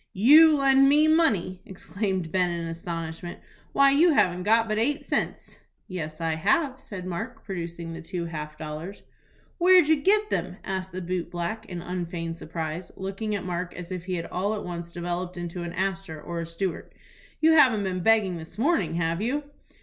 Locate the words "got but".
4.41-4.79